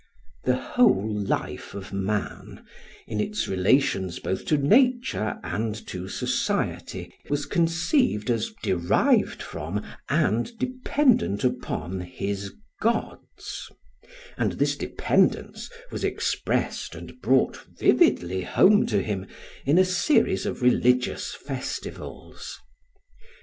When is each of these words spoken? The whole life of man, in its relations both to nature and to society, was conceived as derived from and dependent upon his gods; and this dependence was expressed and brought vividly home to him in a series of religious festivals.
The 0.45 0.55
whole 0.57 1.13
life 1.15 1.75
of 1.75 1.93
man, 1.93 2.65
in 3.05 3.19
its 3.19 3.47
relations 3.47 4.17
both 4.17 4.45
to 4.45 4.57
nature 4.57 5.35
and 5.43 5.75
to 5.85 6.07
society, 6.07 7.13
was 7.29 7.45
conceived 7.45 8.31
as 8.31 8.49
derived 8.63 9.43
from 9.43 9.83
and 10.09 10.57
dependent 10.57 11.43
upon 11.43 11.99
his 11.99 12.51
gods; 12.81 13.69
and 14.39 14.53
this 14.53 14.75
dependence 14.75 15.69
was 15.91 16.03
expressed 16.03 16.95
and 16.95 17.21
brought 17.21 17.57
vividly 17.77 18.41
home 18.41 18.87
to 18.87 19.03
him 19.03 19.27
in 19.67 19.77
a 19.77 19.85
series 19.85 20.47
of 20.47 20.63
religious 20.63 21.35
festivals. 21.35 22.57